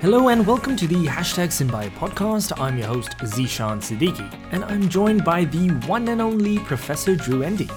[0.00, 2.52] Hello and welcome to the Hashtag Synbio podcast.
[2.60, 7.42] I'm your host, Zishan Siddiqui, and I'm joined by the one and only Professor Drew
[7.42, 7.70] Endy.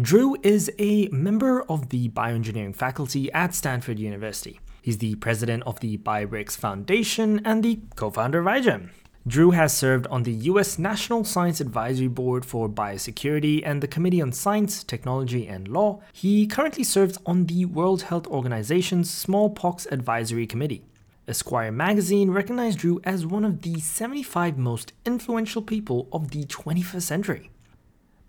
[0.00, 4.60] Drew is a member of the bioengineering faculty at Stanford University.
[4.80, 8.88] He's the president of the BioBricks Foundation and the co founder of iGEM.
[9.26, 14.20] Drew has served on the US National Science Advisory Board for Biosecurity and the Committee
[14.20, 16.02] on Science, Technology, and Law.
[16.12, 20.84] He currently serves on the World Health Organization's Smallpox Advisory Committee.
[21.26, 27.02] Esquire magazine recognized Drew as one of the 75 most influential people of the 21st
[27.02, 27.50] century.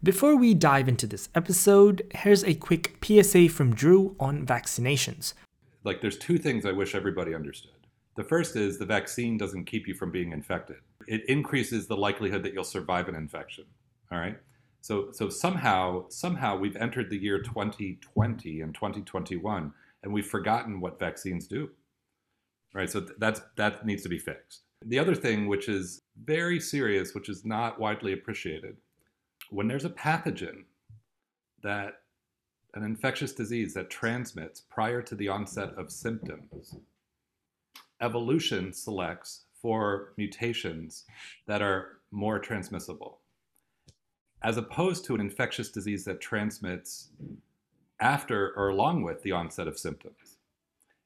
[0.01, 5.33] Before we dive into this episode, here's a quick PSA from Drew on vaccinations.
[5.83, 7.71] Like, there's two things I wish everybody understood.
[8.15, 10.77] The first is the vaccine doesn't keep you from being infected.
[11.07, 13.65] It increases the likelihood that you'll survive an infection.
[14.11, 14.37] All right.
[14.81, 19.73] So so somehow somehow we've entered the year 2020 and 2021
[20.03, 21.69] and we've forgotten what vaccines do.
[22.73, 22.89] Right?
[22.89, 24.61] So that's that needs to be fixed.
[24.85, 28.77] The other thing which is very serious which is not widely appreciated
[29.49, 30.65] when there's a pathogen
[31.63, 32.01] that
[32.73, 36.75] an infectious disease that transmits prior to the onset of symptoms
[38.01, 41.05] evolution selects for mutations
[41.47, 43.17] that are more transmissible,
[44.43, 47.09] as opposed to an infectious disease that transmits
[47.99, 50.37] after or along with the onset of symptoms,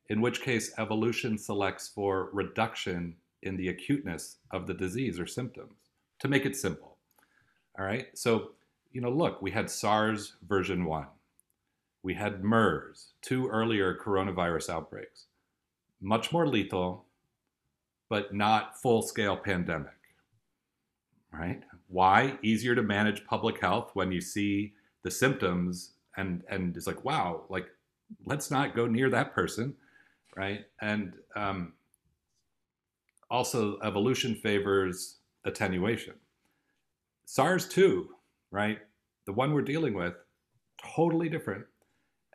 [0.10, 5.76] in which case evolution selects for reduction in the acuteness of the disease or symptoms,
[6.20, 6.98] to make it simple.
[7.80, 8.52] All right, so,
[8.92, 11.06] you know, look, we had SARS version 1.
[12.04, 15.28] We had MERS, two earlier coronavirus outbreaks
[16.02, 17.06] much more lethal,
[18.10, 19.94] but not full scale pandemic.
[21.32, 21.62] Right?
[21.88, 22.38] Why?
[22.42, 27.44] Easier to manage public health when you see the symptoms and and it's like, wow,
[27.50, 27.68] like
[28.26, 29.76] let's not go near that person,
[30.36, 30.66] right?
[30.82, 31.74] And um,
[33.30, 36.16] also, evolution favors attenuation.
[37.26, 38.10] SARS 2,
[38.50, 38.80] right?
[39.28, 40.16] The one we're dealing with,
[40.96, 41.66] totally different.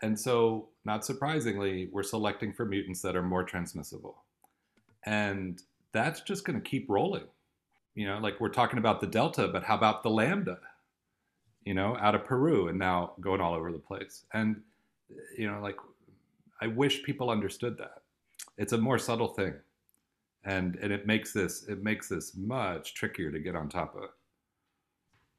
[0.03, 4.24] And so not surprisingly, we're selecting for mutants that are more transmissible.
[5.05, 5.61] And
[5.93, 7.25] that's just going to keep rolling.
[7.95, 10.59] You know, like we're talking about the Delta, but how about the Lambda?
[11.65, 14.25] You know, out of Peru and now going all over the place.
[14.33, 14.61] And,
[15.39, 15.77] you know, like
[16.61, 18.03] I wish people understood that.
[18.59, 19.55] It's a more subtle thing.
[20.45, 24.11] And, and it makes this it makes this much trickier to get on top of.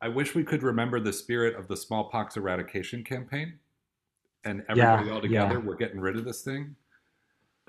[0.02, 3.60] I wish we could remember the spirit of the smallpox eradication campaign
[4.46, 5.60] and everybody yeah, all together, yeah.
[5.60, 6.76] we're getting rid of this thing.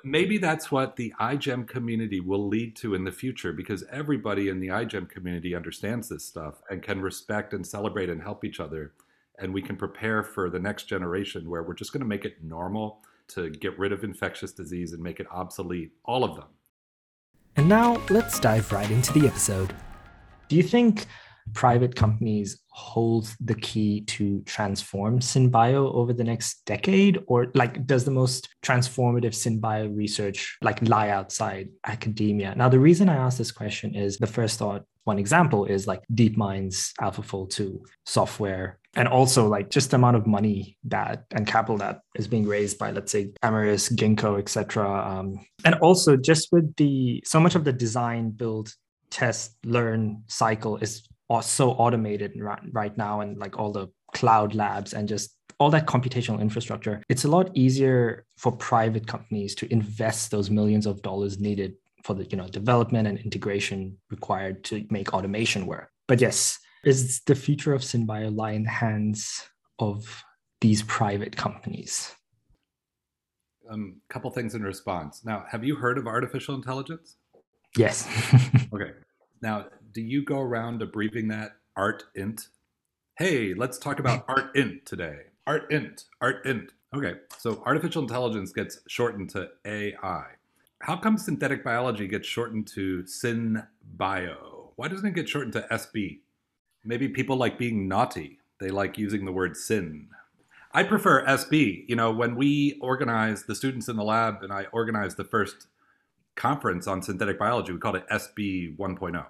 [0.04, 4.60] Maybe that's what the iGEM community will lead to in the future because everybody in
[4.60, 8.92] the iGEM community understands this stuff and can respect and celebrate and help each other.
[9.38, 12.42] And we can prepare for the next generation where we're just going to make it
[12.42, 16.46] normal to get rid of infectious disease and make it obsolete, all of them.
[17.56, 19.74] And now let's dive right into the episode.
[20.48, 21.06] Do you think
[21.52, 28.04] private companies hold the key to transform synbio over the next decade or like does
[28.04, 33.52] the most transformative synbio research like lie outside academia now the reason i ask this
[33.52, 39.46] question is the first thought one example is like deepmind's alphafold 2 software and also
[39.46, 43.12] like just the amount of money that and capital that is being raised by let's
[43.12, 44.90] say Amaris, Ginkgo, etc.
[44.90, 48.72] Um, and also just with the so much of the design, build,
[49.10, 52.32] test, learn cycle is are so automated
[52.72, 57.24] right, now and like all the cloud labs and just all that computational infrastructure it's
[57.24, 62.24] a lot easier for private companies to invest those millions of dollars needed for the
[62.26, 65.90] you know development and integration required to make automation work.
[66.06, 69.42] But yes is the future of synbio lie in the hands
[69.80, 70.22] of
[70.60, 72.14] these private companies?
[73.68, 75.24] A um, couple things in response.
[75.24, 77.16] Now have you heard of artificial intelligence?
[77.76, 78.08] Yes.
[78.72, 78.92] Okay.
[79.42, 82.48] Now do you go around abbreviating that art int?
[83.18, 85.18] Hey, let's talk about art int today.
[85.46, 86.72] Art int, art int.
[86.94, 90.24] Okay, so artificial intelligence gets shortened to AI.
[90.82, 93.66] How come synthetic biology gets shortened to syn
[93.96, 94.72] bio?
[94.76, 96.20] Why doesn't it get shortened to SB?
[96.84, 98.38] Maybe people like being naughty.
[98.60, 100.08] They like using the word sin.
[100.72, 101.84] I prefer SB.
[101.88, 105.68] You know, when we organized the students in the lab and I organized the first
[106.34, 109.26] conference on synthetic biology, we called it SB 1.0.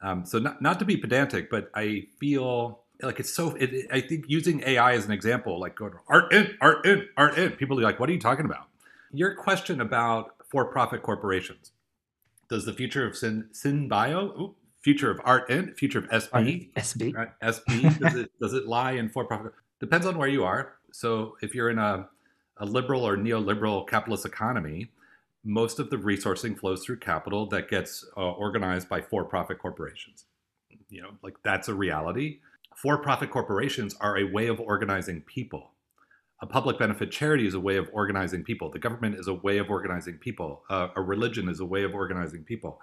[0.00, 3.54] Um, so not not to be pedantic, but I feel like it's so.
[3.56, 7.36] It, I think using AI as an example, like going art in, art in, art
[7.36, 7.52] in.
[7.52, 8.68] People are like, "What are you talking about?"
[9.12, 11.72] Your question about for-profit corporations.
[12.48, 17.14] Does the future of Sin Synbio, ooh, future of art in, future of SB, SB,
[17.14, 19.52] right, SB, does it does it lie in for-profit?
[19.80, 20.74] Depends on where you are.
[20.92, 22.08] So if you're in a
[22.58, 24.90] a liberal or neoliberal capitalist economy,
[25.44, 30.24] most of the resourcing flows through capital that gets uh, organized by for-profit corporations.
[30.88, 32.40] You know, like that's a reality.
[32.76, 35.72] For-profit corporations are a way of organizing people.
[36.40, 38.70] A public benefit charity is a way of organizing people.
[38.70, 40.62] The government is a way of organizing people.
[40.70, 42.80] Uh, a religion is a way of organizing people.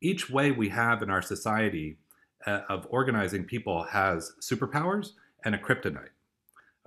[0.00, 1.98] Each way we have in our society
[2.46, 5.10] uh, of organizing people has superpowers
[5.44, 6.08] and a kryptonite.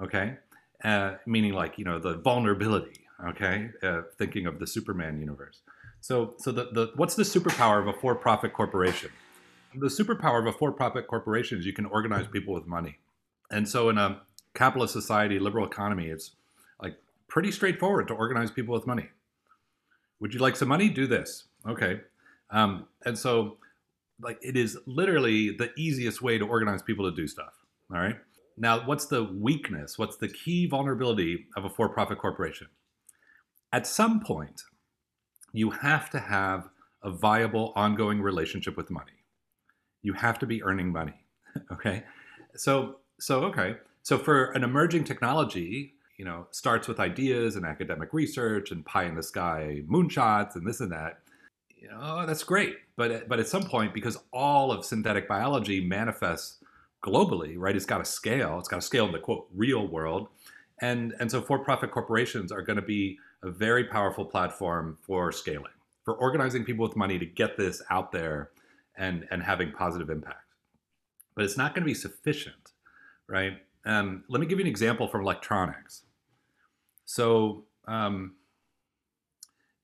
[0.02, 0.38] Okay,
[0.84, 5.62] uh, meaning like you know the vulnerability okay uh, thinking of the superman universe.
[6.02, 9.12] So so the, the what's the superpower of a for-profit corporation?
[9.76, 12.98] The superpower of a for-profit corporation is you can organize people with money.
[13.52, 14.22] And so in a
[14.54, 16.32] capitalist society liberal economy it's
[16.82, 16.96] like
[17.28, 19.10] pretty straightforward to organize people with money.
[20.20, 20.90] Would you like some money?
[20.90, 21.46] Do this.
[21.68, 22.02] Okay.
[22.50, 23.58] Um, and so
[24.22, 27.54] like it is literally the easiest way to organize people to do stuff.
[27.92, 28.18] All right.
[28.58, 29.98] Now what's the weakness?
[29.98, 32.68] What's the key vulnerability of a for-profit corporation
[33.72, 34.64] at some point,
[35.54, 36.70] you have to have
[37.04, 39.24] a viable, ongoing relationship with money.
[40.02, 41.26] You have to be earning money.
[41.72, 42.04] okay,
[42.56, 48.14] so so okay, so for an emerging technology, you know, starts with ideas and academic
[48.14, 51.20] research and pie in the sky moonshots and this and that.
[51.76, 55.82] You know, oh, that's great, but but at some point, because all of synthetic biology
[55.82, 56.58] manifests
[57.04, 57.76] globally, right?
[57.76, 58.58] It's got to scale.
[58.60, 60.28] It's got to scale in the quote real world,
[60.82, 65.72] and and so for-profit corporations are going to be a very powerful platform for scaling,
[66.04, 68.52] for organizing people with money to get this out there
[68.98, 70.54] and, and having positive impact.
[71.36, 72.74] But it's not going to be sufficient,
[73.28, 73.58] right?
[73.86, 76.04] Um, let me give you an example from electronics.
[77.06, 78.36] So, um,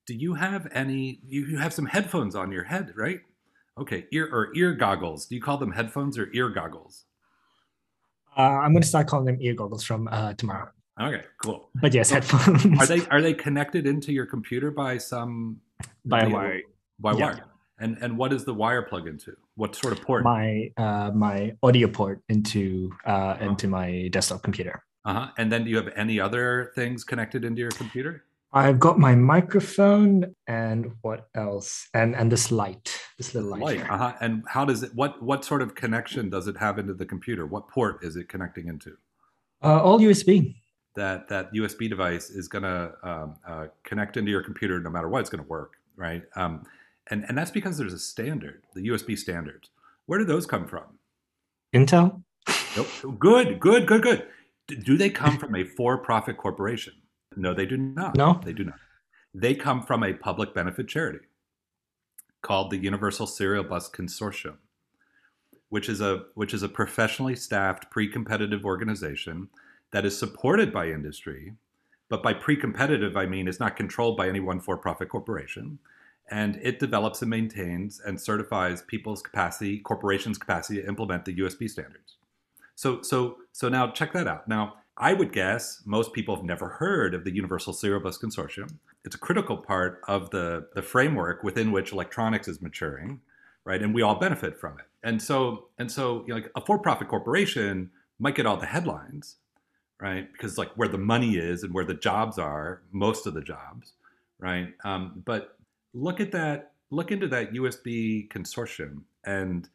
[0.06, 1.20] do you have any?
[1.26, 3.20] You, you have some headphones on your head, right?
[3.78, 5.26] Okay, ear or ear goggles.
[5.26, 7.04] Do you call them headphones or ear goggles?
[8.36, 10.70] Uh, I'm going to start calling them ear goggles from uh, tomorrow.
[11.00, 11.70] Okay, cool.
[11.74, 12.64] But yes, headphones.
[12.80, 15.60] Are they are they connected into your computer by some
[16.04, 16.62] by wire?
[17.00, 17.24] By yeah.
[17.24, 17.44] wire.
[17.80, 19.36] And and what is the wire plug into?
[19.56, 20.22] What sort of port?
[20.22, 23.44] My uh, my audio port into uh, uh-huh.
[23.44, 24.84] into my desktop computer.
[25.04, 25.28] Uh huh.
[25.36, 28.24] And then do you have any other things connected into your computer?
[28.52, 31.88] I've got my microphone and what else?
[31.92, 33.62] And and this light, this little light.
[33.62, 33.90] light.
[33.90, 34.12] Uh huh.
[34.20, 34.94] And how does it?
[34.94, 37.46] What what sort of connection does it have into the computer?
[37.46, 38.96] What port is it connecting into?
[39.60, 40.54] Uh, all USB
[40.94, 45.08] that that USB device is going to um, uh, connect into your computer no matter
[45.08, 45.20] what.
[45.20, 46.22] It's going to work, right?
[46.36, 46.64] Um,
[47.10, 49.70] and and that's because there's a standard, the USB standards.
[50.06, 50.98] Where do those come from?
[51.74, 52.22] Intel.
[52.76, 53.18] Nope.
[53.18, 54.26] Good, good, good, good.
[54.66, 56.94] Do they come from a for-profit corporation?
[57.36, 58.16] No, they do not.
[58.16, 58.78] No, they do not.
[59.34, 61.26] They come from a public benefit charity
[62.42, 64.56] called the Universal Serial Bus Consortium,
[65.68, 69.48] which is a which is a professionally staffed pre-competitive organization
[69.94, 71.54] that is supported by industry,
[72.08, 75.78] but by pre competitive, I mean it's not controlled by any one for profit corporation.
[76.28, 81.70] And it develops and maintains and certifies people's capacity, corporations' capacity to implement the USB
[81.70, 82.16] standards.
[82.74, 84.48] So, so, so now check that out.
[84.48, 88.78] Now, I would guess most people have never heard of the Universal Serial Bus Consortium.
[89.04, 93.20] It's a critical part of the, the framework within which electronics is maturing,
[93.64, 93.80] right?
[93.80, 94.86] And we all benefit from it.
[95.04, 99.36] And so, and so, you know, like a for-profit corporation might get all the headlines,
[100.00, 100.30] right?
[100.32, 103.92] Because like where the money is and where the jobs are, most of the jobs,
[104.38, 104.68] right?
[104.84, 105.56] Um, but
[105.92, 106.72] look at that.
[106.90, 109.68] Look into that USB consortium, and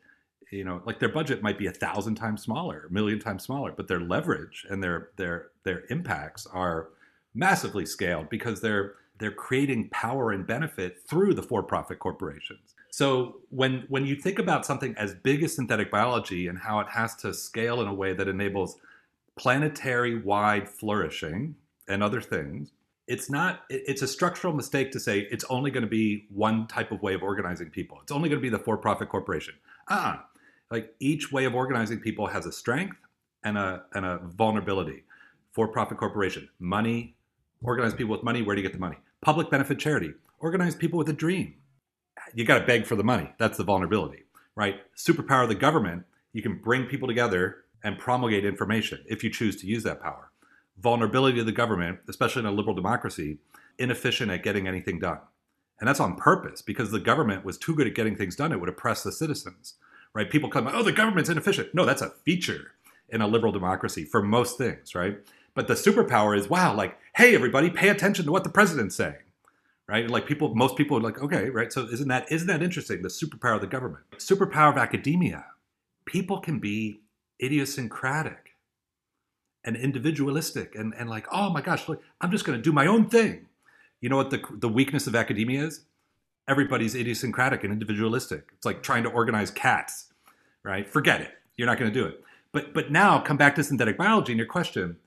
[0.51, 3.73] you know, like their budget might be a thousand times smaller, a million times smaller,
[3.75, 6.89] but their leverage and their their their impacts are
[7.33, 12.73] massively scaled because they're they're creating power and benefit through the for-profit corporations.
[12.91, 16.87] So when when you think about something as big as synthetic biology and how it
[16.89, 18.77] has to scale in a way that enables
[19.39, 21.55] planetary wide flourishing
[21.87, 22.73] and other things
[23.07, 26.91] it's not it's a structural mistake to say it's only going to be one type
[26.91, 27.97] of way of organizing people.
[28.03, 29.55] It's only going to be the for-profit corporation.
[29.89, 30.27] Ah
[30.69, 32.97] like each way of organizing people has a strength
[33.43, 35.03] and a and a vulnerability.
[35.53, 37.15] For-profit corporation money
[37.63, 38.97] organize people with money where do you get the money?
[39.21, 41.55] Public benefit charity organize people with a dream.
[42.35, 44.81] You got to beg for the money that's the vulnerability right?
[44.95, 49.55] Superpower of the government you can bring people together and promulgate information if you choose
[49.57, 50.31] to use that power.
[50.77, 53.39] Vulnerability of the government, especially in a liberal democracy,
[53.77, 55.19] inefficient at getting anything done.
[55.79, 58.51] And that's on purpose because the government was too good at getting things done.
[58.51, 59.75] It would oppress the citizens,
[60.13, 60.29] right?
[60.29, 61.73] People come, oh, the government's inefficient.
[61.73, 62.73] No, that's a feature
[63.07, 65.17] in a liberal democracy for most things, right?
[65.53, 69.15] But the superpower is, wow, like, hey, everybody, pay attention to what the president's saying,
[69.87, 70.09] right?
[70.09, 71.71] Like people, most people are like, okay, right?
[71.71, 73.01] So isn't that isn't that interesting?
[73.01, 75.45] The superpower of the government, superpower of academia.
[76.05, 77.01] People can be
[77.41, 78.55] idiosyncratic
[79.63, 82.87] and individualistic and, and like, oh my gosh, look, I'm just going to do my
[82.87, 83.47] own thing.
[84.01, 85.81] You know what the the weakness of academia is?
[86.47, 88.49] Everybody's idiosyncratic and individualistic.
[88.55, 90.13] It's like trying to organize cats,
[90.63, 90.89] right?
[90.89, 91.31] Forget it.
[91.57, 92.23] You're not going to do it.
[92.51, 94.97] But but now come back to synthetic biology and your question.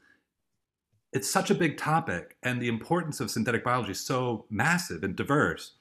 [1.13, 5.15] It's such a big topic, and the importance of synthetic biology is so massive and
[5.17, 5.73] diverse.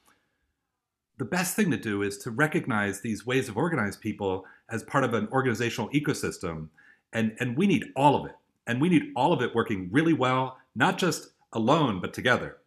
[1.17, 5.03] The best thing to do is to recognize these ways of organize people as part
[5.03, 6.69] of an organizational ecosystem,
[7.13, 8.35] and and we need all of it,
[8.67, 12.57] and we need all of it working really well, not just alone but together,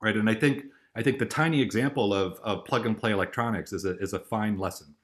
[0.00, 0.16] right?
[0.16, 3.84] And I think I think the tiny example of, of plug and play electronics is
[3.84, 4.94] a, is a fine lesson.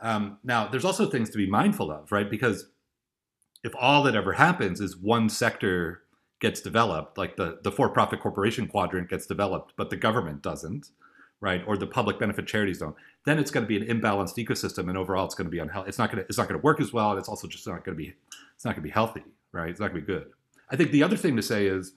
[0.00, 2.28] Um, now, there's also things to be mindful of, right?
[2.28, 2.68] Because
[3.62, 6.02] if all that ever happens is one sector
[6.40, 10.90] gets developed, like the, the for profit corporation quadrant gets developed, but the government doesn't,
[11.40, 11.62] right?
[11.66, 14.96] Or the public benefit charities don't, then it's going to be an imbalanced ecosystem, and
[14.96, 15.88] overall, it's going to be unhealthy.
[15.88, 17.66] It's not going to it's not going to work as well, and it's also just
[17.66, 18.14] not going to be
[18.54, 19.22] it's not going to be healthy,
[19.52, 19.68] right?
[19.68, 20.30] It's not going to be good.
[20.70, 21.92] I think the other thing to say is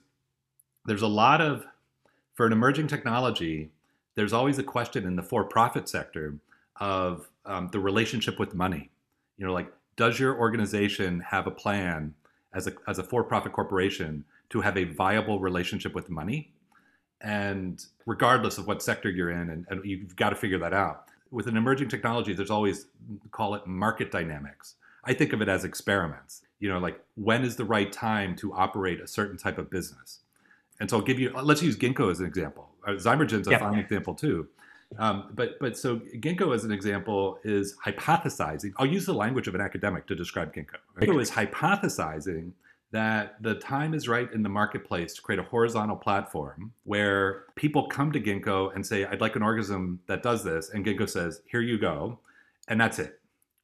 [0.84, 1.64] there's a lot of
[2.34, 3.70] for an emerging technology,
[4.14, 6.38] there's always a question in the for-profit sector
[6.80, 8.90] of um, the relationship with money.
[9.36, 12.14] You know, like does your organization have a plan
[12.54, 16.52] as a as a for-profit corporation to have a viable relationship with money?
[17.20, 21.06] And regardless of what sector you're in, and, and you've got to figure that out.
[21.30, 22.86] With an emerging technology, there's always
[23.32, 24.76] call it market dynamics.
[25.04, 26.42] I think of it as experiments.
[26.60, 30.20] You know, like when is the right time to operate a certain type of business?
[30.80, 31.30] And so I'll give you.
[31.30, 32.70] Let's use ginkgo as an example.
[32.86, 33.58] Uh, Zymergen's a yeah.
[33.58, 34.48] fine example too.
[34.98, 38.72] Um, but but so ginkgo as an example is hypothesizing.
[38.78, 40.76] I'll use the language of an academic to describe ginkgo.
[40.98, 42.52] Ginkgo is hypothesizing
[42.90, 47.86] that the time is right in the marketplace to create a horizontal platform where people
[47.86, 50.70] come to Ginkgo and say, I'd like an organism that does this.
[50.70, 52.18] And Ginkgo says, Here you go.
[52.68, 53.20] And that's it.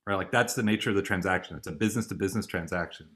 [0.06, 0.16] Right?
[0.16, 1.56] Like that's the nature of the transaction.
[1.56, 3.08] It's a business to business transaction.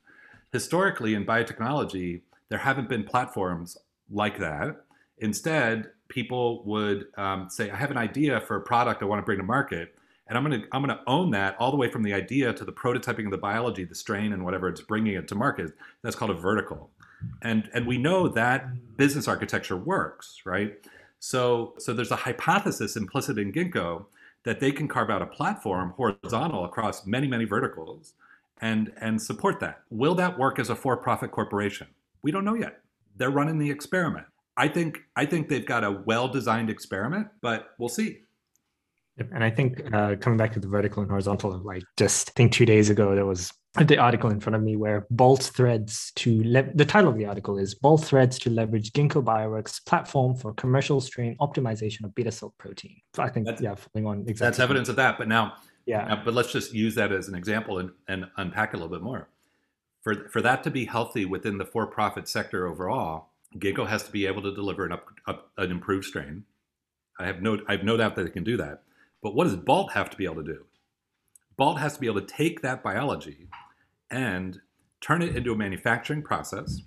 [0.52, 3.76] Historically, in biotechnology, there haven't been platforms
[4.10, 4.84] like that.
[5.18, 9.24] Instead, people would um, say, I have an idea for a product I want to
[9.24, 9.94] bring to market
[10.28, 12.52] and I'm going to I'm going to own that all the way from the idea
[12.52, 15.72] to the prototyping of the biology, the strain, and whatever it's bringing it to market.
[16.02, 16.90] That's called a vertical,
[17.42, 20.74] and and we know that business architecture works, right?
[21.18, 24.06] So so there's a hypothesis implicit in Ginkgo
[24.44, 28.14] that they can carve out a platform horizontal across many many verticals,
[28.60, 29.82] and and support that.
[29.90, 31.88] Will that work as a for-profit corporation?
[32.22, 32.80] We don't know yet.
[33.16, 34.26] They're running the experiment.
[34.56, 38.22] I think I think they've got a well-designed experiment, but we'll see.
[39.32, 42.52] And I think uh, coming back to the vertical and horizontal, like just I think
[42.52, 43.52] two days ago, there was
[43.86, 47.26] the article in front of me where bolt threads to le- the title of the
[47.26, 52.32] article is bolt threads to leverage ginkgo bioworks platform for commercial strain optimization of beta
[52.32, 53.00] silk protein.
[53.14, 55.54] So i think that's, yeah following on exactly that's evidence of that but now
[55.86, 56.06] yeah.
[56.06, 59.02] now, but let's just use that as an example and, and unpack a little bit
[59.02, 59.28] more.
[60.02, 64.26] For for that to be healthy within the for-profit sector overall ginkgo has to be
[64.26, 66.44] able to deliver an up, up an improved strain.
[67.18, 68.82] I have no i have no doubt that it can do that
[69.22, 70.64] but what does Balt have to be able to do?
[71.56, 73.48] Balt has to be able to take that biology
[74.10, 74.60] and
[75.00, 76.82] turn it into a manufacturing process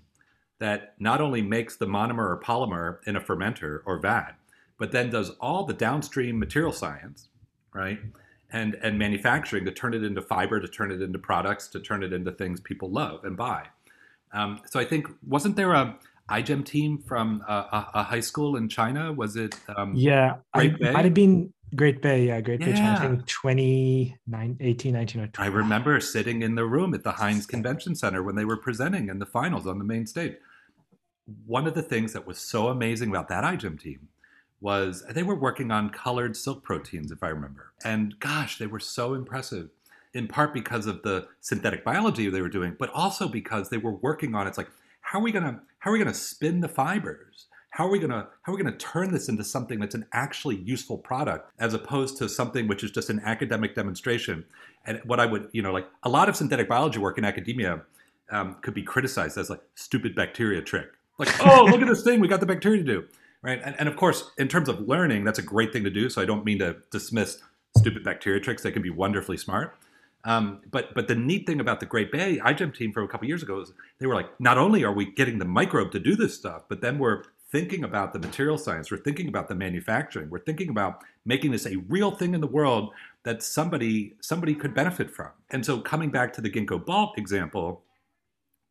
[0.59, 4.33] that not only makes the monomer or polymer in a fermenter or vat,
[4.77, 7.29] but then does all the downstream material science,
[7.73, 7.99] right?
[8.51, 12.03] And, and manufacturing to turn it into fiber, to turn it into products, to turn
[12.03, 13.67] it into things people love and buy.
[14.33, 15.97] Um, so I think, wasn't there a,
[16.29, 19.11] iGEM team from a, a, a, high school in China?
[19.11, 19.55] Was it?
[19.75, 22.27] Um, yeah, I, might have been Great Bay.
[22.27, 22.97] Yeah, Great Bay, China.
[22.97, 25.49] I think 2018, 19, 19 or 20.
[25.49, 29.09] I remember sitting in the room at the Heinz Convention Center when they were presenting
[29.09, 30.35] in the finals on the main stage.
[31.45, 34.09] One of the things that was so amazing about that iGEM team
[34.59, 37.73] was they were working on colored silk proteins, if I remember.
[37.83, 39.69] And gosh, they were so impressive
[40.13, 43.93] in part because of the synthetic biology they were doing, but also because they were
[43.93, 44.69] working on it's like
[45.01, 47.47] how are we gonna how are we gonna spin the fibers?
[47.71, 50.57] How are we gonna how are we gonna turn this into something that's an actually
[50.57, 54.45] useful product as opposed to something which is just an academic demonstration?
[54.85, 57.81] And what I would you know like a lot of synthetic biology work in academia
[58.29, 60.87] um, could be criticized as like stupid bacteria trick.
[61.17, 63.07] Like oh look at this thing we got the bacteria to do
[63.41, 66.09] right and, and of course in terms of learning that's a great thing to do
[66.09, 67.41] so I don't mean to dismiss
[67.77, 69.77] stupid bacteria tricks they can be wonderfully smart
[70.23, 73.27] um, but but the neat thing about the Great Bay iGEM team from a couple
[73.27, 76.15] years ago is they were like, not only are we getting the microbe to do
[76.15, 80.29] this stuff, but then we're thinking about the material science, we're thinking about the manufacturing,
[80.29, 82.91] we're thinking about making this a real thing in the world
[83.23, 85.29] that somebody somebody could benefit from.
[85.49, 87.83] And so coming back to the Ginkgo Balt example,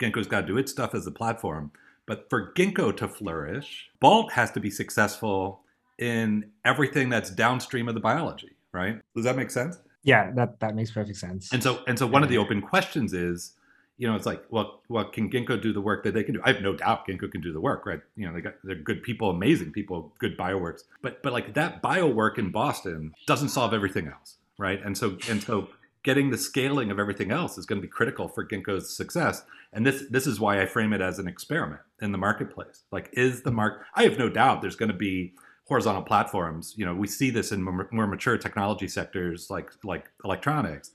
[0.00, 1.72] Ginkgo's got to do its stuff as a platform,
[2.06, 5.60] but for Ginkgo to flourish, Balt has to be successful
[5.98, 9.00] in everything that's downstream of the biology, right?
[9.14, 9.78] Does that make sense?
[10.02, 13.12] yeah that that makes perfect sense and so and so one of the open questions
[13.12, 13.52] is
[14.00, 16.40] you know, it's like, well, well, can Ginkgo do the work that they can do?
[16.42, 18.00] I have no doubt Ginkgo can do the work, right?
[18.16, 20.84] You know, they got they're good people, amazing people, good bioworks.
[21.02, 24.80] But but like that biowork in Boston doesn't solve everything else, right?
[24.82, 25.68] And so and so
[26.02, 29.42] getting the scaling of everything else is going to be critical for Ginkgo's success.
[29.74, 32.84] And this this is why I frame it as an experiment in the marketplace.
[32.90, 33.84] Like, is the mark?
[33.94, 35.34] I have no doubt there's going to be
[35.66, 36.72] horizontal platforms.
[36.74, 40.92] You know, we see this in more, mature technology sectors like like electronics.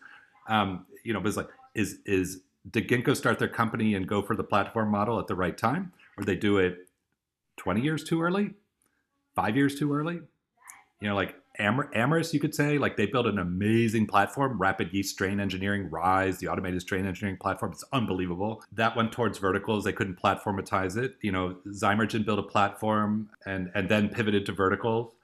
[0.50, 4.22] Um, you know, but it's like, is is did Ginkgo start their company and go
[4.22, 6.88] for the platform model at the right time, or they do it
[7.58, 8.52] 20 years too early,
[9.36, 10.20] five years too early?
[11.02, 14.94] You know, like Amar- Amyris, you could say, like they built an amazing platform, rapid
[14.94, 17.72] yeast strain engineering, Rise, the automated strain engineering platform.
[17.72, 18.64] It's unbelievable.
[18.72, 19.84] That went towards verticals.
[19.84, 21.16] They couldn't platformatize it.
[21.22, 25.15] You know, Zymergen built a platform and and then pivoted to verticals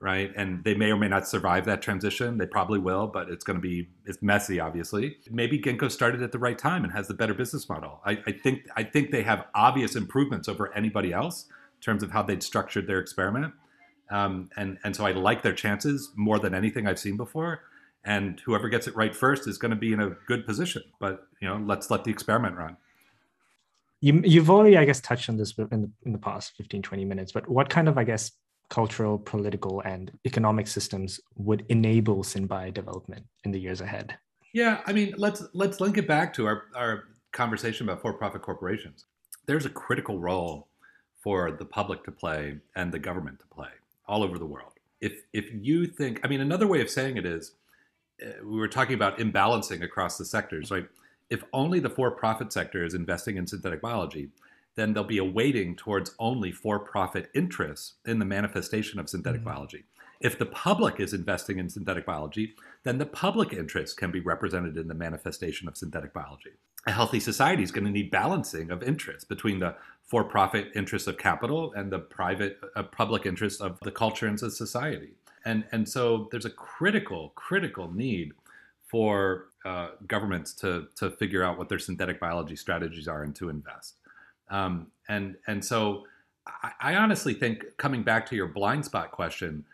[0.00, 0.30] right?
[0.36, 2.36] And they may or may not survive that transition.
[2.38, 5.16] They probably will, but it's going to be it's messy, obviously.
[5.30, 8.00] Maybe Ginkgo started at the right time and has the better business model.
[8.04, 12.10] I, I think I think they have obvious improvements over anybody else in terms of
[12.10, 13.54] how they'd structured their experiment,
[14.10, 17.62] um, and and so I like their chances more than anything I've seen before.
[18.04, 20.82] And whoever gets it right first is going to be in a good position.
[21.00, 22.76] But you know, let's let the experiment run.
[24.00, 27.04] You, you've already, I guess, touched on this in the, in the past 15, 20
[27.04, 28.30] minutes, but what kind of, I guess,
[28.68, 34.16] cultural, political, and economic systems would enable SynBio development in the years ahead?
[34.52, 39.04] Yeah, I mean, let's let's link it back to our, our conversation about for-profit corporations.
[39.46, 40.68] There's a critical role
[41.22, 43.68] for the public to play and the government to play
[44.06, 44.72] all over the world.
[45.00, 47.52] If if you think, I mean, another way of saying it is,
[48.24, 50.88] uh, we were talking about imbalancing across the sectors, right?
[51.28, 54.30] If only the for-profit sector is investing in synthetic biology,
[54.76, 59.40] then there'll be a weighting towards only for profit interests in the manifestation of synthetic
[59.40, 59.50] mm-hmm.
[59.50, 59.84] biology.
[60.20, 62.54] If the public is investing in synthetic biology,
[62.84, 66.52] then the public interest can be represented in the manifestation of synthetic biology.
[66.86, 71.08] A healthy society is going to need balancing of interests between the for profit interests
[71.08, 75.16] of capital and the private uh, public interests of the culture and the society.
[75.44, 78.32] And, and so there's a critical, critical need
[78.84, 83.48] for uh, governments to, to figure out what their synthetic biology strategies are and to
[83.48, 83.96] invest.
[84.48, 86.04] Um, and and so
[86.46, 89.64] I, I, honestly think coming back to your blind spot question,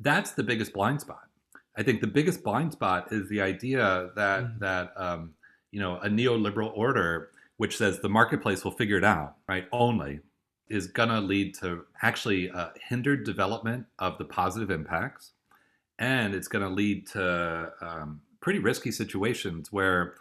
[0.00, 1.28] that's the biggest blind spot.
[1.76, 4.58] I think the biggest blind spot is the idea that mm.
[4.60, 5.34] that um,
[5.70, 9.66] you know a neoliberal order which says the marketplace will figure it out, right?
[9.72, 10.20] Only
[10.68, 15.32] is going to lead to actually uh, hindered development of the positive impacts,
[15.98, 20.14] and it's going to lead to um, pretty risky situations where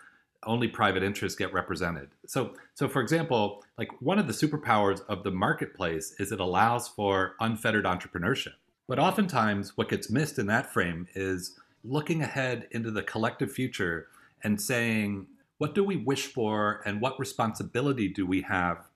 [0.45, 2.09] only private interests get represented.
[2.25, 6.87] So, so for example, like one of the superpowers of the marketplace is it allows
[6.87, 8.53] for unfettered entrepreneurship.
[8.87, 14.07] But oftentimes, what gets missed in that frame is looking ahead into the collective future
[14.43, 15.27] and saying,
[15.57, 18.89] what do we wish for, and what responsibility do we have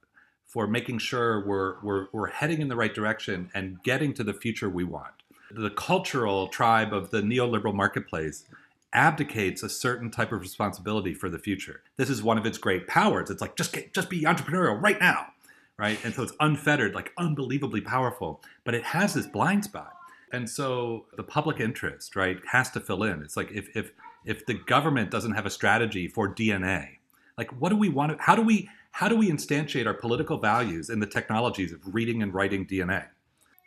[0.45, 4.33] for making sure we're, we're, we're heading in the right direction and getting to the
[4.33, 5.13] future we want?
[5.51, 8.45] The cultural tribe of the neoliberal marketplace
[8.93, 11.82] abdicates a certain type of responsibility for the future.
[11.97, 13.30] This is one of its great powers.
[13.30, 15.28] It's like just get, just be entrepreneurial right now,
[15.78, 15.99] right?
[16.04, 19.93] And so it's unfettered, like unbelievably powerful, but it has this blind spot.
[20.32, 23.21] And so the public interest, right, has to fill in.
[23.21, 23.91] It's like if if
[24.25, 26.97] if the government doesn't have a strategy for DNA,
[27.38, 30.38] like what do we want to how do we how do we instantiate our political
[30.38, 33.06] values in the technologies of reading and writing DNA?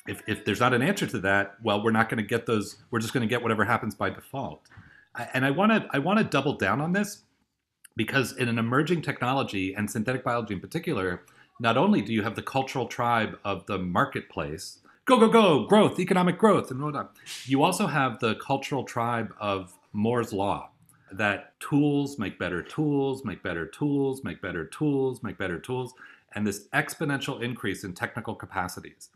[0.07, 2.77] If, if there's not an answer to that, well, we're not going to get those.
[2.91, 4.69] We're just going to get whatever happens by default
[5.35, 7.23] and I want to I want to double down on this
[7.97, 11.23] because in an emerging technology and synthetic biology in particular,
[11.61, 15.99] not only do you have the cultural tribe of the marketplace, go go go, growth,
[15.99, 20.71] economic growth, and whatnot, you also have the cultural tribe of Moore's law
[21.13, 25.93] that tools make better tools, make better tools, make better tools, make better tools,
[26.35, 29.11] and this exponential increase in technical capacities.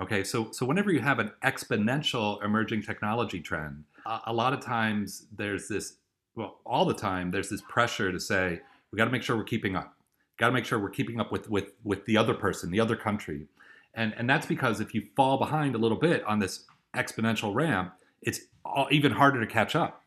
[0.00, 3.84] Okay, so so whenever you have an exponential emerging technology trend,
[4.26, 5.94] a lot of times there's this,
[6.36, 8.60] well, all the time there's this pressure to say
[8.92, 9.94] we got to make sure we're keeping up.
[10.38, 12.96] Got to make sure we're keeping up with with with the other person, the other
[12.96, 13.48] country,
[13.94, 17.92] and and that's because if you fall behind a little bit on this exponential ramp,
[18.22, 20.04] it's all, even harder to catch up.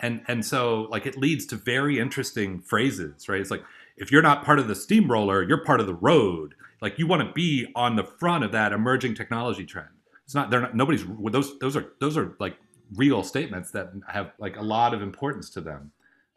[0.00, 3.40] And and so like it leads to very interesting phrases, right?
[3.40, 3.64] It's like
[3.96, 6.54] if you're not part of the steamroller, you're part of the road.
[6.84, 9.88] Like you want to be on the front of that emerging technology trend.
[10.26, 12.58] It's not they're not nobody's those those are those are like
[12.94, 15.92] real statements that have like a lot of importance to them.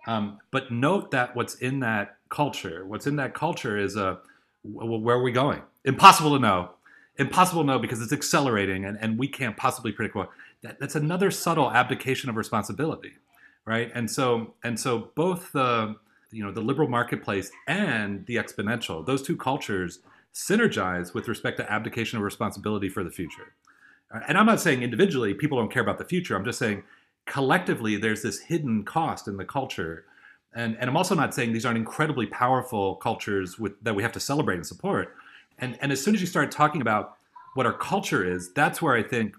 [0.07, 4.19] Um, but note that what's in that culture, what's in that culture is a
[4.63, 5.63] where are we going?
[5.83, 6.69] Impossible to know.
[7.17, 10.29] Impossible to know because it's accelerating and, and we can't possibly predict what.
[10.62, 13.15] That, that's another subtle abdication of responsibility,
[13.65, 13.91] right?
[13.93, 15.97] And so and so both the
[16.31, 19.99] you know the liberal marketplace and the exponential those two cultures
[20.38, 23.54] synergize with respect to abdication of responsibility for the future.
[24.28, 26.36] And i'm not saying individually people don't care about the future.
[26.36, 26.84] I'm just saying
[27.26, 30.06] collectively there's this hidden cost in the culture.
[30.54, 34.13] And, and i'm also not saying these aren't incredibly powerful cultures with, that we have
[34.13, 35.15] to celebrate and support.
[35.60, 37.17] And, and as soon as you start talking about
[37.56, 39.36] what our culture is that's where i think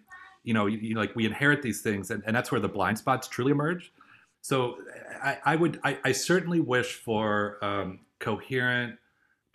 [0.49, 2.97] you know, you, you, like we inherit these things, and, and that's where the blind
[2.97, 3.93] spots truly emerge.
[4.41, 4.79] So
[5.23, 8.97] I, I would, I, I, certainly wish for um, coherent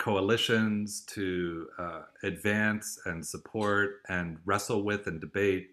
[0.03, 5.69] coalitions to uh, advance and support and wrestle with and debate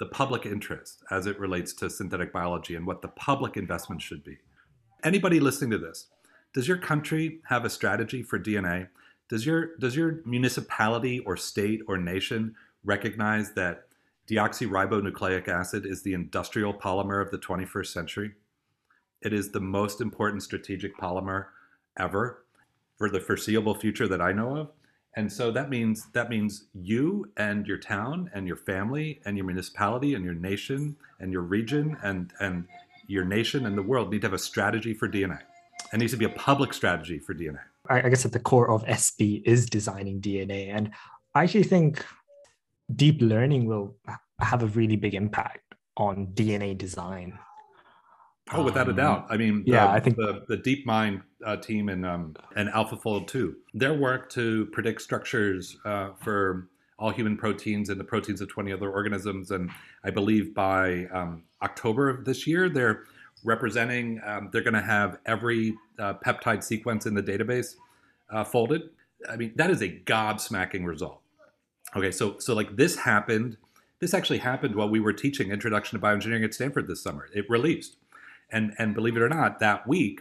[0.00, 4.24] the public interest as it relates to synthetic biology and what the public investment should
[4.24, 4.36] be.
[5.04, 6.08] Anybody listening to this,
[6.52, 8.88] does your country have a strategy for DNA?
[9.28, 13.84] Does your does your municipality or state or nation recognize that
[14.28, 18.32] Deoxyribonucleic acid is the industrial polymer of the 21st century.
[19.22, 21.46] It is the most important strategic polymer
[21.96, 22.42] ever
[22.98, 24.70] for the foreseeable future that I know of.
[25.16, 29.46] And so that means that means you and your town and your family and your
[29.46, 32.66] municipality and your nation and your region and and
[33.06, 35.40] your nation and the world need to have a strategy for DNA.
[35.92, 37.60] It needs to be a public strategy for DNA.
[37.88, 40.68] I guess at the core of SB is designing DNA.
[40.68, 40.90] And
[41.34, 42.04] I actually think
[42.94, 43.96] deep learning will
[44.40, 47.38] have a really big impact on DNA design.
[48.52, 49.26] Oh, without um, a doubt.
[49.28, 53.26] I mean, yeah, the, I think the, the DeepMind uh, team and um, and AlphaFold
[53.26, 58.48] too, their work to predict structures uh, for all human proteins and the proteins of
[58.48, 59.70] 20 other organisms, and
[60.02, 63.04] I believe by um, October of this year, they're
[63.44, 64.20] representing.
[64.24, 67.76] Um, they're going to have every uh, peptide sequence in the database
[68.30, 68.90] uh, folded.
[69.28, 71.20] I mean, that is a gobsmacking result.
[71.96, 73.56] Okay, so so like this happened.
[74.00, 77.28] This actually happened while we were teaching Introduction to Bioengineering at Stanford this summer.
[77.34, 77.96] It released,
[78.50, 80.20] and and believe it or not, that week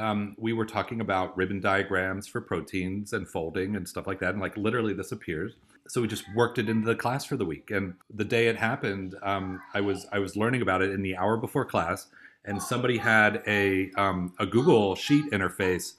[0.00, 4.30] um, we were talking about ribbon diagrams for proteins and folding and stuff like that.
[4.30, 5.54] And like literally, this appears.
[5.88, 7.70] So we just worked it into the class for the week.
[7.70, 11.16] And the day it happened, um, I was I was learning about it in the
[11.16, 12.06] hour before class,
[12.44, 15.94] and somebody had a um, a Google Sheet interface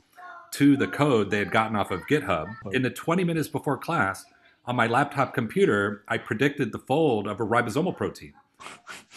[0.52, 2.48] to the code they had gotten off of GitHub.
[2.74, 4.26] In the 20 minutes before class,
[4.66, 8.34] on my laptop computer, I predicted the fold of a ribosomal protein.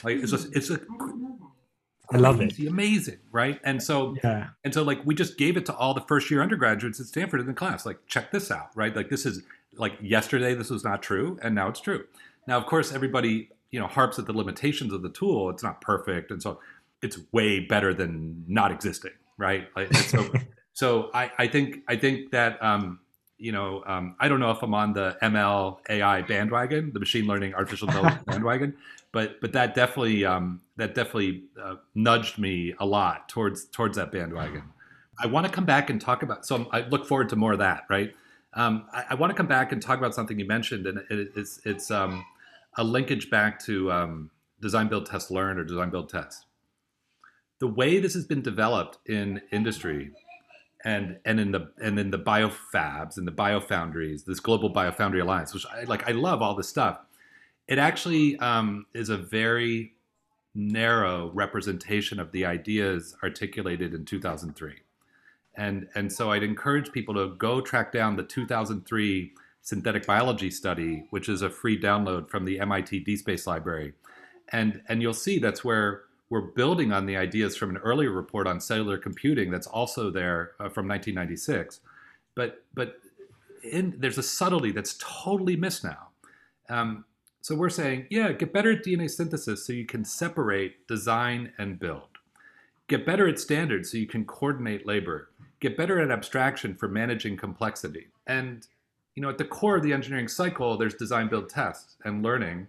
[0.03, 0.81] Like it's just it's a
[2.13, 2.59] I love it.
[2.59, 3.61] Amazing, right?
[3.65, 4.49] And so yeah.
[4.63, 7.41] and so like we just gave it to all the first year undergraduates at Stanford
[7.41, 7.87] in the class.
[7.87, 8.95] Like, check this out, right?
[8.95, 9.43] Like this is
[9.77, 12.05] like yesterday this was not true, and now it's true.
[12.47, 15.51] Now, of course, everybody, you know, harps at the limitations of the tool.
[15.51, 16.61] It's not perfect, and so
[17.03, 19.69] it's way better than not existing, right?
[19.75, 20.31] Like, so
[20.75, 23.01] so I, I think I think that um
[23.37, 27.27] you know, um, I don't know if I'm on the ML AI bandwagon, the machine
[27.27, 28.77] learning artificial intelligence bandwagon,
[29.13, 34.11] but but that definitely um, that definitely uh, nudged me a lot towards towards that
[34.11, 34.65] bandwagon.
[35.19, 36.45] I want to come back and talk about.
[36.47, 37.85] So I look forward to more of that.
[37.89, 38.15] Right.
[38.55, 41.33] Um, I, I, want to come back and talk about something you mentioned, and it,
[41.35, 42.25] it's it's um,
[42.77, 46.47] a linkage back to um, design, build, test, learn, or design, build, test.
[47.59, 50.13] The way this has been developed in industry
[50.85, 55.55] and and in the and in the biofabs and the biofoundries, this global biofoundry alliance,
[55.55, 57.01] which I like, I love all this stuff.
[57.67, 59.94] It actually um, is a very
[60.55, 64.75] narrow representation of the ideas articulated in 2003,
[65.57, 71.07] and and so I'd encourage people to go track down the 2003 synthetic biology study,
[71.11, 73.95] which is a free download from the MIT DSpace library,
[74.51, 78.47] and and you'll see that's where we're building on the ideas from an earlier report
[78.47, 81.81] on cellular computing that's also there uh, from 1996.
[82.35, 82.97] But but
[83.63, 86.09] in, there's a subtlety that's totally missed now.
[86.69, 87.05] Um,
[87.45, 91.79] so we're saying, yeah, get better at DNA synthesis so you can separate design and
[91.79, 92.09] build.
[92.89, 95.29] Get better at standards so you can coordinate labor.
[95.61, 98.07] Get better at abstraction for managing complexity.
[98.27, 98.67] And
[99.15, 102.69] you know, at the core of the engineering cycle, there's design, build, test, and learning.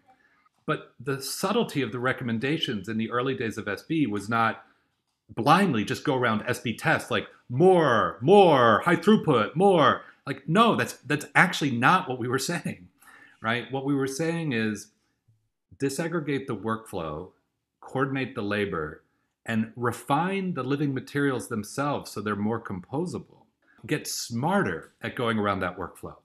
[0.65, 4.65] But the subtlety of the recommendations in the early days of SB was not
[5.29, 10.01] blindly just go around SB test like more, more, high throughput, more.
[10.27, 12.89] Like no, that's that's actually not what we were saying,
[13.41, 13.71] right?
[13.71, 14.91] What we were saying is
[15.77, 17.31] disaggregate the workflow,
[17.81, 19.03] coordinate the labor,
[19.45, 23.43] and refine the living materials themselves so they're more composable.
[23.85, 26.15] Get smarter at going around that workflow.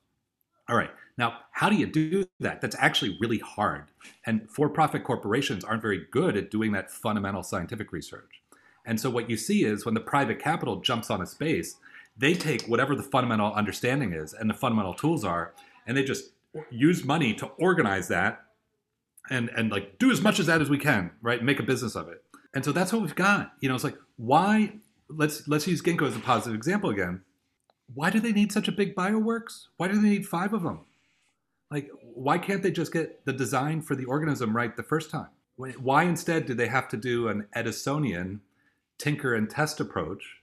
[0.68, 0.90] All right.
[1.18, 2.60] Now, how do you do that?
[2.60, 3.90] That's actually really hard.
[4.24, 8.40] And for profit corporations aren't very good at doing that fundamental scientific research.
[8.86, 11.76] And so, what you see is when the private capital jumps on a space,
[12.16, 15.52] they take whatever the fundamental understanding is and the fundamental tools are,
[15.86, 16.30] and they just
[16.70, 18.40] use money to organize that
[19.30, 21.42] and, and like do as much of that as we can, right?
[21.42, 22.22] Make a business of it.
[22.54, 23.52] And so that's what we've got.
[23.60, 24.72] You know, it's like, why
[25.08, 27.22] let's let's use ginkgo as a positive example again.
[27.94, 29.66] Why do they need such a big bioworks?
[29.76, 30.86] Why do they need five of them?
[31.70, 35.28] Like, why can't they just get the design for the organism right the first time?
[35.56, 38.40] Why instead do they have to do an Edisonian
[38.98, 40.36] tinker and test approach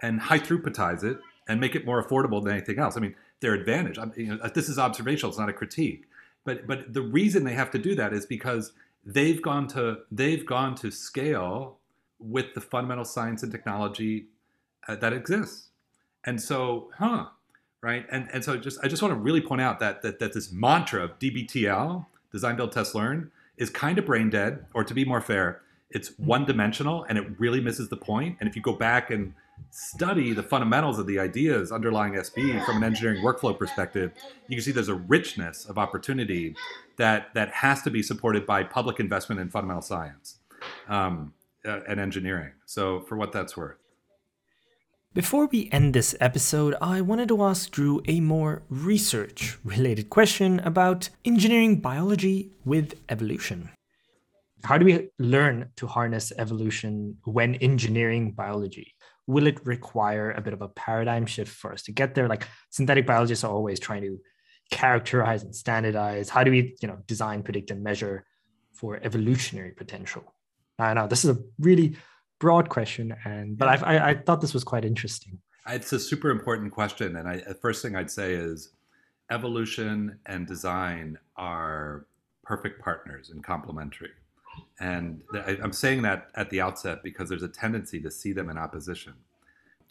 [0.00, 1.18] and high throughputize it
[1.48, 2.96] and make it more affordable than anything else?
[2.96, 3.98] I mean, their advantage.
[3.98, 6.04] I you know, this is observational; it's not a critique.
[6.44, 8.72] But but the reason they have to do that is because
[9.04, 11.78] they've gone to they've gone to scale
[12.18, 14.26] with the fundamental science and technology
[14.88, 15.68] uh, that exists.
[16.24, 17.26] And so, huh,
[17.82, 18.06] right?
[18.10, 20.50] And and so just I just want to really point out that that that this
[20.52, 25.04] mantra of DBTL, design, build, test, learn, is kind of brain dead, or to be
[25.04, 26.26] more fair, it's mm-hmm.
[26.26, 28.36] one dimensional and it really misses the point.
[28.40, 29.34] And if you go back and
[29.70, 34.12] study the fundamentals of the ideas underlying SB from an engineering workflow perspective,
[34.48, 36.54] you can see there's a richness of opportunity
[36.96, 40.38] that that has to be supported by public investment in fundamental science
[40.88, 41.32] um,
[41.64, 42.52] uh, and engineering.
[42.66, 43.76] So, for what that's worth.
[45.14, 50.60] Before we end this episode, I wanted to ask Drew a more research related question
[50.60, 53.70] about engineering biology with evolution.
[54.64, 58.94] How do we learn to harness evolution when engineering biology?
[59.28, 62.26] Will it require a bit of a paradigm shift for us to get there?
[62.26, 64.18] Like synthetic biologists are always trying to
[64.70, 66.28] characterize and standardize?
[66.28, 68.24] How do we, you know, design, predict, and measure
[68.72, 70.34] for evolutionary potential?
[70.78, 71.96] I know this is a really
[72.38, 75.38] broad question, and but I, I, I thought this was quite interesting.
[75.68, 78.72] Uh, it's a super important question, and I, the first thing I'd say is
[79.30, 82.06] evolution and design are
[82.44, 84.10] perfect partners and complementary.
[84.80, 85.22] And
[85.62, 89.14] I'm saying that at the outset because there's a tendency to see them in opposition.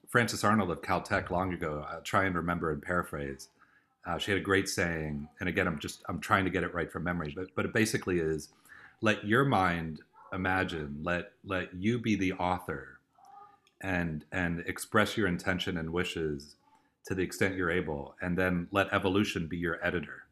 [0.07, 3.49] Frances Arnold of Caltech long ago, I'll try and remember and paraphrase,
[4.05, 6.73] uh, she had a great saying, and again, I'm just I'm trying to get it
[6.73, 8.49] right from memory, but but it basically is,
[9.01, 9.99] let your mind
[10.31, 12.99] imagine, let let you be the author,
[13.81, 16.55] and and express your intention and wishes
[17.05, 20.23] to the extent you're able, and then let evolution be your editor.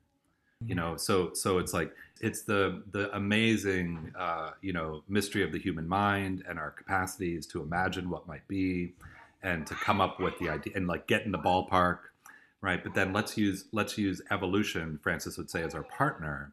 [0.65, 5.51] You know, so so it's like it's the the amazing uh, you know mystery of
[5.51, 8.93] the human mind and our capacities to imagine what might be,
[9.43, 11.99] and to come up with the idea and like get in the ballpark
[12.65, 12.84] right?
[12.84, 16.51] But then let's use let's use evolution, francis would say, as our partner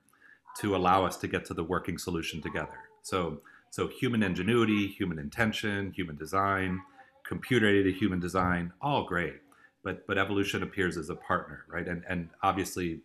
[0.58, 2.78] to allow us to get to the working solution together.
[3.02, 6.82] So so human ingenuity, human intention, human design,
[7.26, 9.40] computer aided human design, all great.
[9.82, 11.88] But but evolution appears as a partner, right?
[11.88, 13.00] And and obviously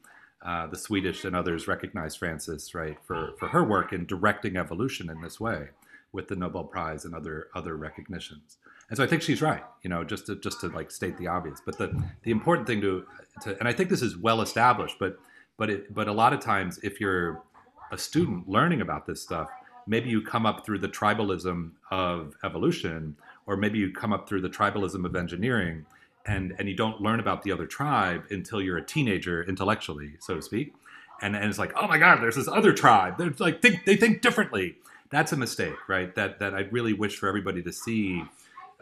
[0.48, 5.10] uh, the Swedish and others recognize Frances, right, for, for her work in directing evolution
[5.10, 5.68] in this way
[6.14, 8.58] with the Nobel Prize and other other recognitions.
[8.90, 11.28] And so I think she's right, you know, just to just to like state the
[11.28, 11.62] obvious.
[11.66, 13.06] But the the important thing to,
[13.42, 15.20] to and I think this is well established, but
[15.58, 17.44] but it but a lot of times if you're
[17.92, 19.50] a student learning about this stuff,
[19.86, 24.42] maybe you come up through the tribalism of evolution, or maybe you come up through
[24.42, 25.86] the tribalism of engineering,
[26.28, 30.36] and and you don't learn about the other tribe until you're a teenager intellectually, so
[30.36, 30.74] to speak.
[31.22, 33.18] And, and it's like, oh my God, there's this other tribe.
[33.18, 34.76] They're like think they think differently.
[35.10, 36.14] That's a mistake, right?
[36.16, 38.24] That that I really wish for everybody to see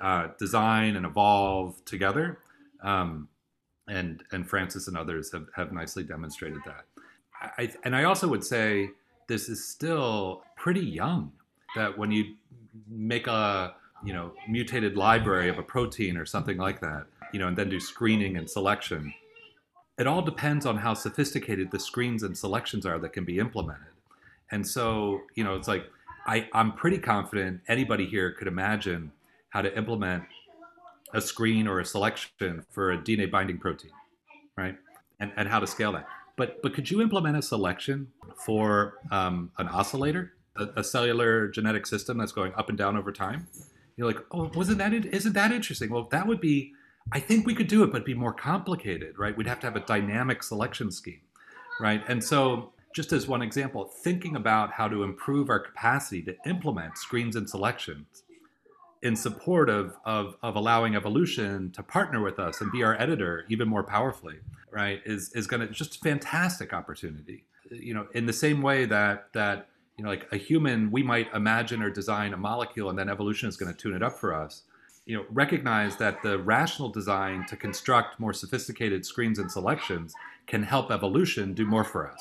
[0.02, 2.40] uh, design and evolve together.
[2.82, 3.30] Um,
[3.88, 6.86] and and Frances and others have, have nicely demonstrated that.
[7.58, 8.90] I, and I also would say
[9.28, 11.32] this is still pretty young.
[11.76, 12.36] That when you
[12.90, 17.48] make a you know mutated library of a protein or something like that, you know,
[17.48, 19.14] and then do screening and selection,
[19.98, 23.94] it all depends on how sophisticated the screens and selections are that can be implemented.
[24.52, 25.86] And so you know, it's like
[26.26, 29.12] I, I'm pretty confident anybody here could imagine
[29.50, 30.24] how to implement
[31.14, 33.92] a screen or a selection for a DNA binding protein,
[34.58, 34.76] right?
[35.20, 36.08] And, and how to scale that.
[36.38, 38.08] But but could you implement a selection
[38.46, 43.12] for um, an oscillator, a, a, cellular genetic system that's going up and down over
[43.12, 43.48] time?
[43.96, 45.90] You're like, oh, wasn't that isn't that interesting?
[45.90, 46.74] Well, that would be.
[47.12, 49.36] I think we could do it, but it'd be more complicated, right?
[49.36, 51.22] We'd have to have a dynamic selection scheme,
[51.80, 52.04] right?
[52.08, 56.98] And so, just as one example, thinking about how to improve our capacity to implement
[56.98, 58.24] screens and selections
[59.06, 63.46] in support of, of, of allowing evolution to partner with us and be our editor
[63.50, 64.38] even more powerfully,
[64.72, 67.44] right, is, is going to just fantastic opportunity.
[67.70, 71.32] You know, in the same way that, that, you know, like a human, we might
[71.34, 74.34] imagine or design a molecule and then evolution is going to tune it up for
[74.34, 74.64] us.
[75.06, 80.14] You know, recognize that the rational design to construct more sophisticated screens and selections
[80.48, 82.20] can help evolution do more for us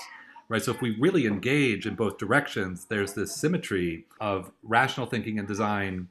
[0.48, 0.62] right?
[0.62, 5.48] So if we really engage in both directions, there's this symmetry of rational thinking and
[5.48, 6.08] design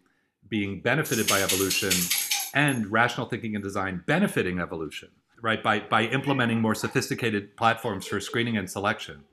[0.50, 1.92] being benefited by evolution
[2.54, 5.10] and rational thinking and design benefiting evolution,
[5.42, 5.64] right?
[5.64, 9.24] By, by implementing more sophisticated platforms for screening and selection.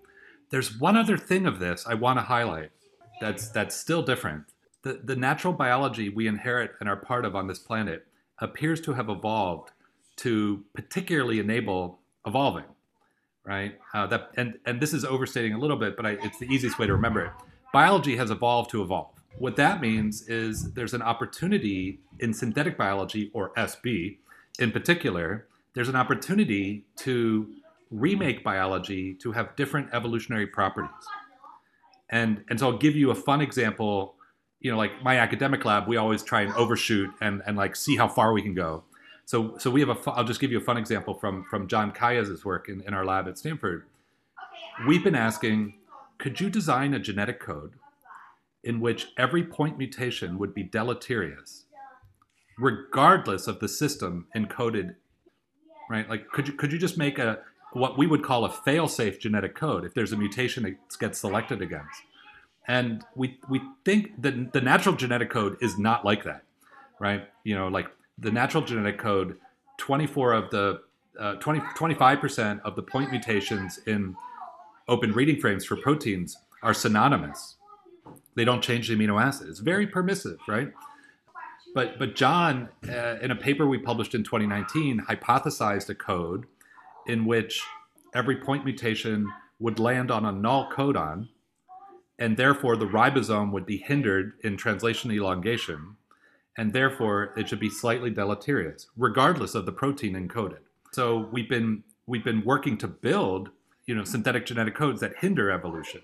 [0.51, 2.71] There's one other thing of this I want to highlight
[3.21, 4.47] that's, that's still different.
[4.83, 8.07] The, the natural biology we inherit and are part of on this planet
[8.39, 9.71] appears to have evolved
[10.17, 12.65] to particularly enable evolving,
[13.45, 13.79] right?
[13.95, 16.79] Uh, that and and this is overstating a little bit, but I, it's the easiest
[16.79, 17.33] way to remember it.
[17.73, 19.15] Biology has evolved to evolve.
[19.39, 24.19] What that means is there's an opportunity in synthetic biology or SB,
[24.59, 27.49] in particular, there's an opportunity to
[27.91, 30.91] remake biology to have different evolutionary properties.
[32.11, 34.17] And and so I'll give you a fun example
[34.61, 37.97] you know, like my academic lab, we always try and overshoot and, and like see
[37.97, 38.85] how far we can go.
[39.25, 40.11] So, so we have a.
[40.11, 43.05] I'll just give you a fun example from from John Kayyes' work in, in our
[43.05, 43.85] lab at Stanford.
[44.87, 45.75] We've been asking,
[46.19, 47.75] could you design a genetic code
[48.65, 51.65] in which every point mutation would be deleterious,
[52.59, 54.97] regardless of the system encoded,
[55.89, 56.09] right?
[56.09, 57.39] Like, could you could you just make a
[57.73, 61.63] what we would call a fail-safe genetic code if there's a mutation it gets selected
[61.63, 62.03] against?
[62.69, 66.45] And we we think that the natural genetic code is not like that,
[66.99, 67.29] right?
[67.45, 69.37] You know, like the natural genetic code,
[69.79, 70.83] 24 of the
[71.19, 74.17] uh, 20, 25% of the point mutations in
[74.89, 77.57] open reading frames for proteins are synonymous.
[78.35, 79.49] They don't change the amino acid.
[79.49, 80.73] It's very permissive, right?
[81.75, 86.47] But but John, uh, in a paper we published in 2019, hypothesized a code
[87.07, 87.63] in which
[88.15, 91.29] every point mutation would land on a null codon
[92.21, 95.97] and therefore the ribosome would be hindered in translation elongation,
[96.57, 100.61] and therefore it should be slightly deleterious, regardless of the protein encoded.
[100.93, 103.49] So we've been we've been working to build
[103.87, 106.03] you know synthetic genetic codes that hinder evolution.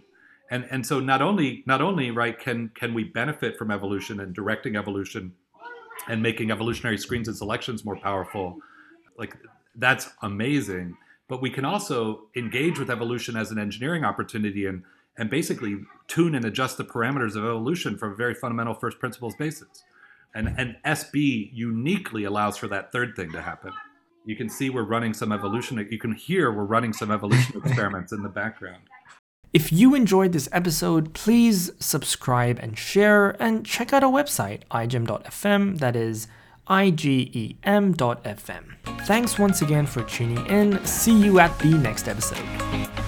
[0.48, 4.34] And, and so not only not only right can can we benefit from evolution and
[4.34, 5.34] directing evolution
[6.08, 8.58] and making evolutionary screens and selections more powerful
[9.18, 9.36] like
[9.74, 10.96] that's amazing
[11.28, 14.84] but we can also engage with evolution as an engineering opportunity and
[15.18, 19.34] and basically tune and adjust the parameters of evolution from a very fundamental first principles
[19.34, 19.84] basis.
[20.34, 23.72] And, and SB uniquely allows for that third thing to happen.
[24.26, 28.12] You can see we're running some evolution, you can hear we're running some evolution experiments
[28.12, 28.82] in the background.
[29.52, 35.78] If you enjoyed this episode, please subscribe and share, and check out our website, igem.fm,
[35.78, 36.26] that is
[36.68, 37.56] igem.fm.
[39.06, 40.84] Thanks once again for tuning in.
[40.84, 43.05] See you at the next episode.